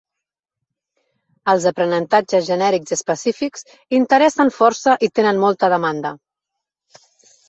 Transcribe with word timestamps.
Els 1.51 1.65
aprenentatges 1.71 2.47
genèrics 2.47 2.93
i 2.95 2.97
específics 2.99 3.67
interessen 3.99 4.49
força 4.55 4.95
i 5.09 5.11
tenen 5.21 5.43
molta 5.45 5.71
demanda. 5.75 6.13